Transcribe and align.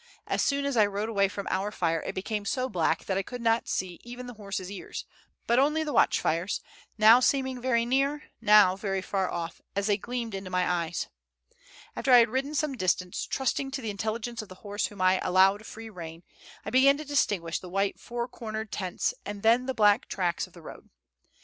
As 0.25 0.41
soon 0.41 0.65
as 0.65 0.75
I 0.77 0.87
rode 0.87 1.09
away 1.09 1.27
from 1.27 1.47
our 1.51 1.71
fire, 1.71 2.01
it 2.01 2.15
became 2.15 2.43
so 2.43 2.67
black 2.67 3.05
that 3.05 3.19
I 3.19 3.21
could 3.21 3.39
not 3.39 3.67
see 3.67 3.99
even 4.03 4.25
the 4.25 4.33
horse's 4.33 4.71
ears, 4.71 5.05
but 5.45 5.59
only 5.59 5.83
the 5.83 5.93
watch 5.93 6.19
fires, 6.19 6.59
now 6.97 7.19
seeming 7.19 7.61
very 7.61 7.85
near, 7.85 8.23
now 8.41 8.75
very 8.75 9.03
far 9.03 9.29
off, 9.29 9.61
as 9.75 9.85
they 9.85 9.97
gleamed 9.97 10.33
into 10.33 10.49
my 10.49 10.67
eyes. 10.67 11.07
After 11.95 12.11
I 12.11 12.17
had 12.17 12.29
ridden 12.29 12.55
some 12.55 12.73
distance, 12.75 13.27
trusting 13.27 13.69
to 13.69 13.81
the 13.83 13.91
intelligence 13.91 14.41
of 14.41 14.49
the 14.49 14.65
horse 14.65 14.87
whom 14.87 15.01
I 15.01 15.19
allowed 15.19 15.67
free 15.67 15.91
rein, 15.91 16.23
I 16.65 16.71
began 16.71 16.97
to 16.97 17.05
distinguish 17.05 17.59
the 17.59 17.69
white 17.69 17.99
four 17.99 18.27
cornered 18.27 18.71
tents 18.71 19.13
and 19.23 19.43
then 19.43 19.67
the 19.67 19.75
black 19.75 20.07
tracks 20.07 20.47
of 20.47 20.53
the 20.53 20.63
road. 20.63 20.89